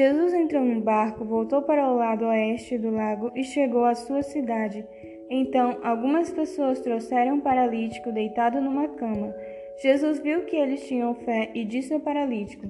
Jesus 0.00 0.32
entrou 0.32 0.64
num 0.64 0.80
barco, 0.80 1.26
voltou 1.26 1.60
para 1.60 1.86
o 1.86 1.94
lado 1.94 2.24
oeste 2.24 2.78
do 2.78 2.88
lago 2.88 3.30
e 3.34 3.44
chegou 3.44 3.84
à 3.84 3.94
sua 3.94 4.22
cidade. 4.22 4.82
Então, 5.28 5.76
algumas 5.82 6.30
pessoas 6.30 6.80
trouxeram 6.80 7.34
um 7.34 7.40
paralítico 7.40 8.10
deitado 8.10 8.62
numa 8.62 8.88
cama. 8.88 9.34
Jesus 9.82 10.18
viu 10.18 10.46
que 10.46 10.56
eles 10.56 10.88
tinham 10.88 11.14
fé 11.16 11.50
e 11.54 11.66
disse 11.66 11.92
ao 11.92 12.00
paralítico: 12.00 12.66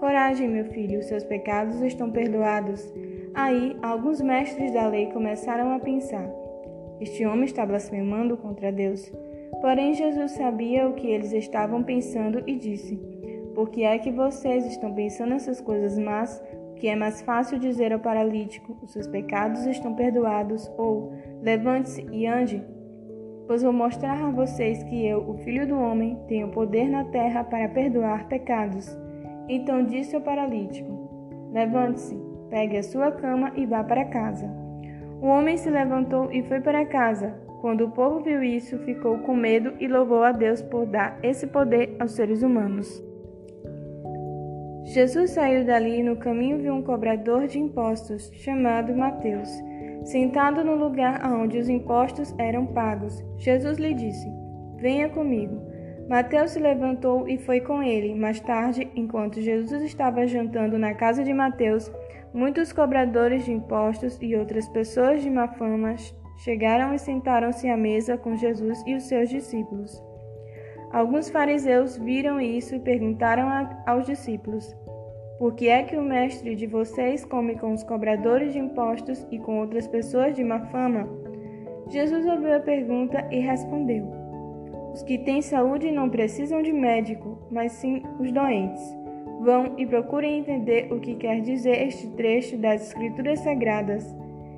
Coragem, 0.00 0.48
meu 0.48 0.64
filho, 0.64 1.04
seus 1.04 1.22
pecados 1.22 1.80
estão 1.82 2.10
perdoados. 2.10 2.92
Aí, 3.32 3.76
alguns 3.80 4.20
mestres 4.20 4.72
da 4.72 4.88
lei 4.88 5.06
começaram 5.12 5.72
a 5.72 5.78
pensar: 5.78 6.28
Este 7.00 7.24
homem 7.24 7.44
está 7.44 7.64
blasfemando 7.64 8.36
contra 8.36 8.72
Deus. 8.72 9.08
Porém, 9.60 9.94
Jesus 9.94 10.32
sabia 10.32 10.88
o 10.88 10.94
que 10.94 11.06
eles 11.06 11.32
estavam 11.32 11.84
pensando 11.84 12.42
e 12.44 12.56
disse: 12.56 12.96
Por 13.54 13.70
que 13.70 13.84
é 13.84 13.96
que 14.00 14.10
vocês 14.10 14.66
estão 14.66 14.92
pensando 14.92 15.34
essas 15.34 15.60
coisas 15.60 15.96
más? 15.96 16.42
Que 16.76 16.88
é 16.88 16.96
mais 16.96 17.22
fácil 17.22 17.58
dizer 17.58 17.92
ao 17.92 18.00
paralítico: 18.00 18.76
Os 18.82 18.92
seus 18.92 19.06
pecados 19.06 19.64
estão 19.66 19.94
perdoados, 19.94 20.70
ou 20.76 21.12
Levante-se 21.42 22.06
e 22.12 22.24
ande, 22.24 22.64
pois 23.48 23.64
vou 23.64 23.72
mostrar 23.72 24.16
a 24.24 24.30
vocês 24.30 24.80
que 24.84 25.04
eu, 25.04 25.28
o 25.28 25.38
Filho 25.38 25.66
do 25.66 25.76
Homem, 25.76 26.16
tenho 26.28 26.48
poder 26.48 26.88
na 26.88 27.04
terra 27.04 27.42
para 27.42 27.68
perdoar 27.68 28.28
pecados. 28.28 28.96
Então 29.48 29.84
disse 29.84 30.14
ao 30.14 30.22
paralítico: 30.22 31.50
Levante-se, 31.52 32.16
pegue 32.48 32.76
a 32.76 32.82
sua 32.82 33.10
cama 33.10 33.52
e 33.56 33.66
vá 33.66 33.82
para 33.82 34.04
casa. 34.04 34.48
O 35.20 35.26
homem 35.26 35.56
se 35.56 35.68
levantou 35.68 36.30
e 36.32 36.42
foi 36.44 36.60
para 36.60 36.86
casa. 36.86 37.34
Quando 37.60 37.86
o 37.86 37.90
povo 37.90 38.20
viu 38.20 38.42
isso, 38.42 38.78
ficou 38.78 39.18
com 39.18 39.34
medo 39.34 39.72
e 39.80 39.88
louvou 39.88 40.22
a 40.22 40.32
Deus 40.32 40.62
por 40.62 40.86
dar 40.86 41.18
esse 41.22 41.46
poder 41.48 41.96
aos 41.98 42.12
seres 42.12 42.42
humanos. 42.42 43.02
Jesus 44.84 45.30
saiu 45.30 45.64
dali 45.64 46.00
e 46.00 46.02
no 46.02 46.16
caminho 46.16 46.58
viu 46.58 46.74
um 46.74 46.82
cobrador 46.82 47.46
de 47.46 47.58
impostos, 47.58 48.30
chamado 48.34 48.94
Mateus, 48.94 49.48
sentado 50.04 50.64
no 50.64 50.74
lugar 50.74 51.24
onde 51.32 51.56
os 51.56 51.68
impostos 51.68 52.34
eram 52.36 52.66
pagos. 52.66 53.24
Jesus 53.38 53.78
lhe 53.78 53.94
disse: 53.94 54.28
Venha 54.76 55.08
comigo. 55.08 55.60
Mateus 56.08 56.50
se 56.50 56.58
levantou 56.58 57.28
e 57.28 57.38
foi 57.38 57.60
com 57.60 57.82
ele. 57.82 58.14
Mais 58.14 58.40
tarde, 58.40 58.90
enquanto 58.94 59.40
Jesus 59.40 59.82
estava 59.82 60.26
jantando 60.26 60.76
na 60.76 60.94
casa 60.94 61.22
de 61.22 61.32
Mateus, 61.32 61.90
muitos 62.34 62.72
cobradores 62.72 63.44
de 63.44 63.52
impostos 63.52 64.18
e 64.20 64.34
outras 64.34 64.68
pessoas 64.68 65.22
de 65.22 65.30
má 65.30 65.46
fama 65.48 65.94
chegaram 66.38 66.92
e 66.92 66.98
sentaram-se 66.98 67.68
à 67.68 67.76
mesa 67.76 68.18
com 68.18 68.34
Jesus 68.36 68.82
e 68.84 68.96
os 68.96 69.04
seus 69.04 69.28
discípulos. 69.28 70.11
Alguns 70.92 71.30
fariseus 71.30 71.96
viram 71.96 72.38
isso 72.38 72.74
e 72.74 72.78
perguntaram 72.78 73.48
aos 73.86 74.04
discípulos: 74.04 74.76
Por 75.38 75.54
que 75.54 75.66
é 75.66 75.82
que 75.84 75.96
o 75.96 76.02
mestre 76.02 76.54
de 76.54 76.66
vocês 76.66 77.24
come 77.24 77.54
com 77.54 77.72
os 77.72 77.82
cobradores 77.82 78.52
de 78.52 78.58
impostos 78.58 79.26
e 79.30 79.38
com 79.38 79.60
outras 79.60 79.88
pessoas 79.88 80.36
de 80.36 80.44
má 80.44 80.60
fama? 80.66 81.08
Jesus 81.88 82.26
ouviu 82.26 82.54
a 82.54 82.60
pergunta 82.60 83.26
e 83.30 83.38
respondeu: 83.40 84.06
Os 84.92 85.02
que 85.02 85.16
têm 85.16 85.40
saúde 85.40 85.90
não 85.90 86.10
precisam 86.10 86.60
de 86.60 86.74
médico, 86.74 87.38
mas 87.50 87.72
sim 87.72 88.02
os 88.20 88.30
doentes. 88.30 88.82
Vão 89.40 89.74
e 89.78 89.86
procurem 89.86 90.40
entender 90.40 90.92
o 90.92 91.00
que 91.00 91.14
quer 91.14 91.40
dizer 91.40 91.86
este 91.86 92.06
trecho 92.10 92.58
das 92.58 92.88
Escrituras 92.88 93.40
Sagradas. 93.40 94.14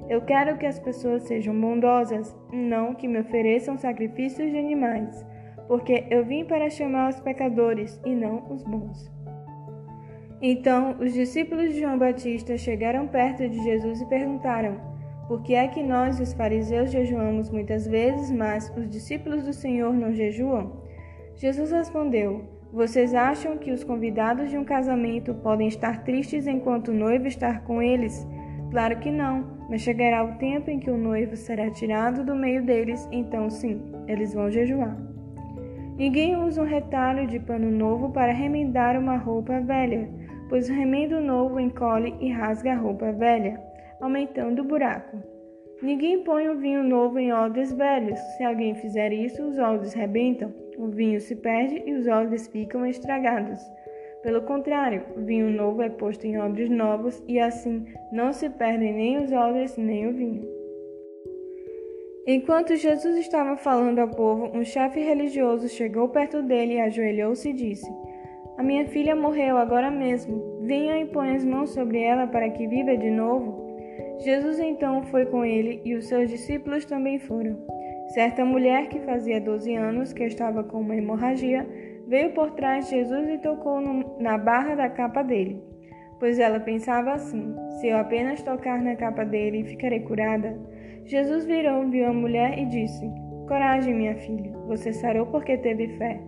Eu 0.08 0.20
quero 0.22 0.58
que 0.58 0.66
as 0.66 0.80
pessoas 0.80 1.22
sejam 1.22 1.58
bondosas, 1.58 2.36
não 2.52 2.92
que 2.92 3.06
me 3.06 3.20
ofereçam 3.20 3.78
sacrifícios 3.78 4.50
de 4.50 4.58
animais 4.58 5.24
porque 5.66 6.04
eu 6.10 6.24
vim 6.24 6.44
para 6.44 6.70
chamar 6.70 7.10
os 7.10 7.20
pecadores 7.20 8.00
e 8.04 8.14
não 8.14 8.44
os 8.50 8.62
bons. 8.62 9.10
Então 10.40 10.96
os 11.00 11.12
discípulos 11.12 11.72
de 11.72 11.80
João 11.80 11.98
Batista 11.98 12.58
chegaram 12.58 13.06
perto 13.06 13.48
de 13.48 13.62
Jesus 13.62 14.00
e 14.00 14.06
perguntaram: 14.06 14.78
Por 15.26 15.42
que 15.42 15.54
é 15.54 15.68
que 15.68 15.82
nós, 15.82 16.20
os 16.20 16.32
fariseus, 16.32 16.90
jejuamos 16.90 17.50
muitas 17.50 17.86
vezes, 17.86 18.30
mas 18.30 18.72
os 18.76 18.88
discípulos 18.88 19.44
do 19.44 19.52
Senhor 19.52 19.94
não 19.94 20.12
jejuam? 20.12 20.82
Jesus 21.36 21.70
respondeu: 21.70 22.44
Vocês 22.72 23.14
acham 23.14 23.56
que 23.56 23.70
os 23.70 23.82
convidados 23.82 24.50
de 24.50 24.58
um 24.58 24.64
casamento 24.64 25.34
podem 25.34 25.68
estar 25.68 26.04
tristes 26.04 26.46
enquanto 26.46 26.88
o 26.88 26.94
noivo 26.94 27.26
está 27.26 27.60
com 27.60 27.80
eles? 27.80 28.26
Claro 28.70 28.98
que 28.98 29.10
não, 29.10 29.46
mas 29.70 29.82
chegará 29.82 30.24
o 30.24 30.36
tempo 30.36 30.68
em 30.68 30.80
que 30.80 30.90
o 30.90 30.98
noivo 30.98 31.36
será 31.36 31.70
tirado 31.70 32.24
do 32.24 32.34
meio 32.34 32.62
deles, 32.62 33.08
então 33.12 33.48
sim, 33.48 33.80
eles 34.06 34.34
vão 34.34 34.50
jejuar. 34.50 35.13
Ninguém 35.96 36.36
usa 36.36 36.60
um 36.60 36.66
retalho 36.66 37.24
de 37.28 37.38
pano 37.38 37.70
novo 37.70 38.10
para 38.10 38.32
remendar 38.32 38.98
uma 38.98 39.16
roupa 39.16 39.60
velha, 39.60 40.08
pois 40.48 40.68
o 40.68 40.72
remendo 40.72 41.20
novo 41.20 41.60
encolhe 41.60 42.16
e 42.20 42.32
rasga 42.32 42.72
a 42.72 42.76
roupa 42.76 43.12
velha, 43.12 43.60
aumentando 44.00 44.62
o 44.62 44.64
buraco. 44.64 45.22
Ninguém 45.80 46.24
põe 46.24 46.48
o 46.48 46.58
vinho 46.58 46.82
novo 46.82 47.18
em 47.20 47.32
odres 47.32 47.72
velhos. 47.72 48.18
Se 48.36 48.42
alguém 48.42 48.74
fizer 48.74 49.12
isso, 49.12 49.40
os 49.44 49.56
odres 49.56 49.92
rebentam, 49.92 50.52
o 50.76 50.88
vinho 50.88 51.20
se 51.20 51.36
perde 51.36 51.80
e 51.86 51.94
os 51.94 52.08
odres 52.08 52.48
ficam 52.48 52.84
estragados. 52.84 53.60
Pelo 54.20 54.42
contrário, 54.42 55.04
o 55.16 55.20
vinho 55.20 55.48
novo 55.48 55.80
é 55.80 55.90
posto 55.90 56.26
em 56.26 56.38
odres 56.40 56.70
novos 56.70 57.22
e 57.28 57.38
assim 57.38 57.84
não 58.10 58.32
se 58.32 58.50
perdem 58.50 58.94
nem 58.94 59.22
os 59.22 59.30
odres 59.30 59.76
nem 59.76 60.08
o 60.08 60.12
vinho. 60.12 60.63
Enquanto 62.26 62.74
Jesus 62.74 63.18
estava 63.18 63.54
falando 63.54 63.98
ao 63.98 64.08
povo, 64.08 64.50
um 64.56 64.64
chefe 64.64 64.98
religioso 64.98 65.68
chegou 65.68 66.08
perto 66.08 66.42
dele, 66.42 66.80
ajoelhou-se 66.80 67.50
e 67.50 67.52
disse: 67.52 67.86
A 68.56 68.62
minha 68.62 68.86
filha 68.86 69.14
morreu 69.14 69.58
agora 69.58 69.90
mesmo. 69.90 70.62
Venha 70.62 70.98
e 70.98 71.04
ponha 71.04 71.36
as 71.36 71.44
mãos 71.44 71.74
sobre 71.74 72.00
ela 72.00 72.26
para 72.26 72.48
que 72.48 72.66
viva 72.66 72.96
de 72.96 73.10
novo. 73.10 73.62
Jesus 74.20 74.58
então 74.58 75.02
foi 75.02 75.26
com 75.26 75.44
ele 75.44 75.82
e 75.84 75.94
os 75.94 76.06
seus 76.06 76.30
discípulos 76.30 76.86
também 76.86 77.18
foram. 77.18 77.58
Certa 78.14 78.42
mulher 78.42 78.88
que 78.88 79.00
fazia 79.00 79.38
doze 79.38 79.74
anos, 79.74 80.14
que 80.14 80.24
estava 80.24 80.64
com 80.64 80.80
uma 80.80 80.96
hemorragia, 80.96 81.68
veio 82.06 82.32
por 82.32 82.52
trás 82.52 82.86
de 82.86 82.92
Jesus 82.92 83.28
e 83.28 83.38
tocou 83.38 83.82
no, 83.82 84.18
na 84.18 84.38
barra 84.38 84.74
da 84.74 84.88
capa 84.88 85.22
dele. 85.22 85.62
Pois 86.18 86.38
ela 86.38 86.58
pensava 86.58 87.12
assim: 87.12 87.54
se 87.80 87.88
eu 87.88 87.98
apenas 87.98 88.42
tocar 88.42 88.80
na 88.80 88.96
capa 88.96 89.24
dele, 89.24 89.64
ficarei 89.64 90.00
curada. 90.00 90.58
Jesus 91.04 91.44
virou, 91.44 91.88
viu 91.88 92.08
a 92.08 92.12
mulher 92.12 92.58
e 92.58 92.66
disse: 92.66 93.10
Coragem, 93.46 93.94
minha 93.94 94.16
filha, 94.16 94.52
você 94.66 94.92
sarou 94.92 95.26
porque 95.26 95.58
teve 95.58 95.88
fé. 95.98 96.20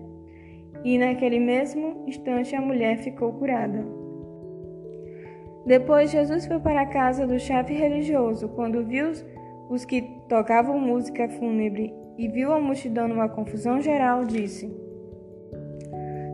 E 0.84 0.98
naquele 0.98 1.40
mesmo 1.40 2.04
instante 2.06 2.54
a 2.54 2.60
mulher 2.60 2.98
ficou 2.98 3.32
curada. 3.32 3.84
Depois 5.64 6.10
Jesus 6.10 6.46
foi 6.46 6.60
para 6.60 6.82
a 6.82 6.86
casa 6.86 7.26
do 7.26 7.38
chefe 7.38 7.72
religioso. 7.72 8.48
Quando 8.50 8.84
viu 8.84 9.10
os 9.68 9.84
que 9.84 10.02
tocavam 10.28 10.78
música 10.78 11.28
fúnebre 11.28 11.92
e 12.18 12.28
viu 12.28 12.52
a 12.52 12.60
multidão 12.60 13.08
numa 13.08 13.28
confusão 13.28 13.80
geral, 13.80 14.24
disse: 14.24 14.70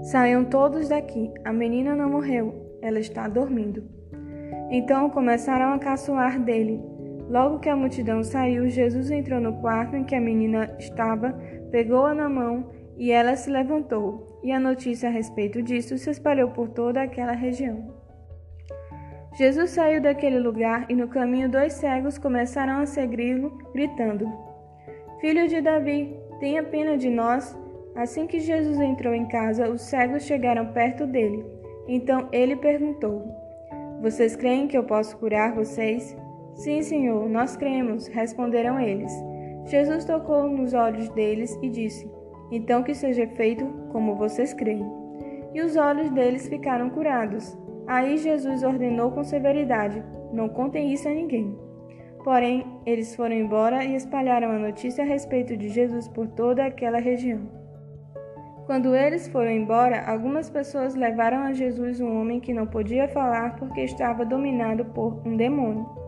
Saiam 0.03 0.45
todos 0.45 0.89
daqui, 0.89 1.33
a 1.45 1.53
menina 1.53 1.95
não 1.95 2.11
morreu, 2.11 2.77
ela 2.83 2.99
está 2.99 3.29
dormindo. 3.29 3.85
Então 4.69 5.09
começaram 5.09 5.73
a 5.73 5.79
caçoar 5.79 6.41
dele. 6.41 6.92
Logo 7.29 7.59
que 7.61 7.69
a 7.69 7.77
multidão 7.77 8.23
saiu, 8.23 8.69
Jesus 8.69 9.11
entrou 9.11 9.41
no 9.41 9.55
quarto 9.61 9.97
em 9.97 10.05
que 10.05 10.15
a 10.15 10.21
menina 10.21 10.75
estava, 10.79 11.33
pegou-a 11.71 12.15
na 12.15 12.29
mão 12.29 12.71
e 12.97 13.11
ela 13.11 13.37
se 13.37 13.51
levantou. 13.51 14.41
E 14.43 14.51
a 14.51 14.61
notícia 14.61 15.09
a 15.09 15.13
respeito 15.13 15.63
disso 15.63 15.97
se 15.97 16.11
espalhou 16.11 16.51
por 16.51 16.69
toda 16.69 17.01
aquela 17.01 17.33
região. 17.33 17.95
Jesus 19.35 19.71
saiu 19.71 20.03
daquele 20.03 20.39
lugar 20.39 20.85
e 20.91 20.95
no 20.95 21.09
caminho 21.09 21.49
dois 21.49 21.73
cegos 21.75 22.19
começaram 22.19 22.81
a 22.81 22.87
segui-lo, 22.87 23.57
gritando: 23.73 24.31
Filho 25.21 25.49
de 25.49 25.61
Davi, 25.61 26.15
tenha 26.39 26.63
pena 26.63 26.99
de 26.99 27.09
nós. 27.09 27.57
Assim 27.95 28.27
que 28.27 28.41
Jesus 28.41 28.79
entrou 28.79 29.15
em 29.15 29.27
casa, 29.27 29.71
os 29.71 29.83
cegos 29.83 30.25
chegaram 30.25 30.73
perto 30.73 31.07
dele. 31.07 31.45
Então 31.89 32.29
ele 32.31 32.57
perguntou: 32.57 33.25
Vocês 34.03 34.37
creem 34.37 34.67
que 34.67 34.77
eu 34.77 34.85
posso 34.85 35.17
curar 35.17 35.55
vocês? 35.55 36.17
Sim, 36.55 36.83
Senhor, 36.83 37.29
nós 37.29 37.57
cremos, 37.57 38.07
responderam 38.09 38.79
eles. 38.79 39.13
Jesus 39.67 40.05
tocou 40.05 40.49
nos 40.49 40.75
olhos 40.75 41.09
deles 41.11 41.59
e 41.63 41.69
disse: 41.69 42.11
Então 42.51 42.83
que 42.83 42.95
seja 42.95 43.27
feito 43.27 43.65
como 43.91 44.17
vocês 44.17 44.53
creem. 44.53 44.87
E 45.55 45.61
os 45.61 45.77
olhos 45.77 46.11
deles 46.11 46.49
ficaram 46.49 46.91
curados. 46.91 47.57
Aí 47.87 48.17
Jesus 48.17 48.63
ordenou 48.63 49.11
com 49.13 49.25
severidade: 49.25 50.03
Não 50.33 50.49
contem 50.49 50.93
isso 50.93 51.09
a 51.09 51.13
ninguém. 51.13 51.57
Porém, 52.25 52.65
eles 52.87 53.17
foram 53.17 53.35
embora 53.35 53.85
e 53.85 53.97
espalharam 53.97 54.51
a 54.51 54.59
notícia 54.59 55.03
a 55.03 55.07
respeito 55.07 55.57
de 55.57 55.69
Jesus 55.69 56.07
por 56.07 56.29
toda 56.29 56.65
aquela 56.65 56.99
região. 56.99 57.63
Quando 58.67 58.95
eles 58.95 59.27
foram 59.27 59.51
embora, 59.51 60.05
algumas 60.07 60.49
pessoas 60.49 60.95
levaram 60.95 61.39
a 61.39 61.53
Jesus 61.53 62.01
um 62.01 62.21
homem 62.21 62.39
que 62.39 62.55
não 62.55 62.67
podia 62.67 63.09
falar 63.09 63.57
porque 63.57 63.81
estava 63.81 64.25
dominado 64.25 64.85
por 64.85 65.21
um 65.27 65.37
demônio. 65.37 66.02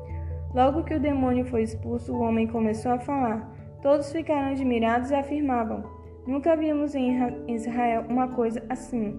Logo 0.54 0.84
que 0.84 0.94
o 0.94 1.00
demônio 1.00 1.44
foi 1.44 1.62
expulso, 1.64 2.14
o 2.14 2.20
homem 2.20 2.46
começou 2.46 2.92
a 2.92 2.98
falar. 2.98 3.52
Todos 3.82 4.12
ficaram 4.12 4.52
admirados 4.52 5.10
e 5.10 5.14
afirmavam: 5.14 5.82
Nunca 6.26 6.56
vimos 6.56 6.94
em 6.94 7.18
Israel 7.48 8.04
uma 8.08 8.28
coisa 8.28 8.62
assim. 8.68 9.18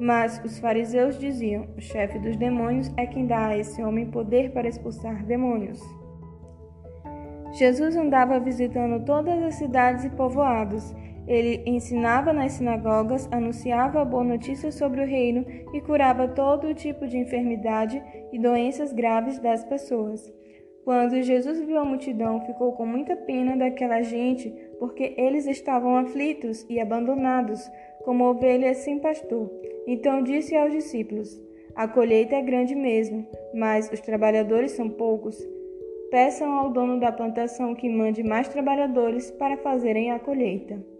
Mas 0.00 0.40
os 0.42 0.58
fariseus 0.58 1.18
diziam: 1.18 1.68
O 1.76 1.80
chefe 1.82 2.18
dos 2.18 2.36
demônios 2.36 2.90
é 2.96 3.06
quem 3.06 3.26
dá 3.26 3.48
a 3.48 3.58
esse 3.58 3.82
homem 3.82 4.10
poder 4.10 4.52
para 4.52 4.66
expulsar 4.66 5.24
demônios. 5.26 5.80
Jesus 7.52 7.94
andava 7.94 8.40
visitando 8.40 9.04
todas 9.04 9.40
as 9.42 9.56
cidades 9.56 10.04
e 10.04 10.10
povoados. 10.10 10.94
Ele 11.26 11.62
ensinava 11.66 12.32
nas 12.32 12.52
sinagogas, 12.52 13.28
anunciava 13.30 14.00
a 14.00 14.04
boa 14.04 14.24
notícia 14.24 14.72
sobre 14.72 15.02
o 15.02 15.06
reino 15.06 15.44
e 15.72 15.80
curava 15.80 16.26
todo 16.28 16.74
tipo 16.74 17.06
de 17.06 17.16
enfermidade 17.16 18.02
e 18.32 18.38
doenças 18.38 18.92
graves 18.92 19.38
das 19.38 19.64
pessoas. 19.64 20.43
Quando 20.84 21.22
Jesus 21.22 21.60
viu 21.60 21.78
a 21.78 21.84
multidão, 21.84 22.44
ficou 22.44 22.72
com 22.72 22.84
muita 22.84 23.16
pena 23.16 23.56
daquela 23.56 24.02
gente, 24.02 24.50
porque 24.78 25.14
eles 25.16 25.46
estavam 25.46 25.96
aflitos 25.96 26.66
e 26.68 26.78
abandonados, 26.78 27.66
como 28.04 28.24
ovelhas 28.24 28.78
sem 28.78 28.98
pastor. 28.98 29.50
Então 29.86 30.22
disse 30.22 30.54
aos 30.54 30.72
discípulos: 30.72 31.42
A 31.74 31.88
colheita 31.88 32.36
é 32.36 32.42
grande 32.42 32.74
mesmo, 32.74 33.26
mas 33.54 33.90
os 33.90 34.00
trabalhadores 34.00 34.72
são 34.72 34.90
poucos. 34.90 35.36
Peçam 36.10 36.52
ao 36.52 36.70
dono 36.70 37.00
da 37.00 37.10
plantação 37.10 37.74
que 37.74 37.88
mande 37.88 38.22
mais 38.22 38.46
trabalhadores 38.48 39.30
para 39.30 39.56
fazerem 39.56 40.10
a 40.10 40.18
colheita. 40.18 40.93